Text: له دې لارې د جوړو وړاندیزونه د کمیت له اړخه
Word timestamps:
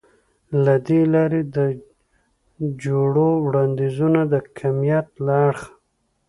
له 0.63 0.75
دې 0.87 1.01
لارې 1.13 1.41
د 1.55 1.57
جوړو 2.83 3.29
وړاندیزونه 3.45 4.21
د 4.33 4.35
کمیت 4.57 5.07
له 5.25 5.33
اړخه 5.47 5.71